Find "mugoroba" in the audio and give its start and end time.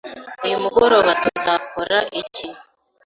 0.63-1.11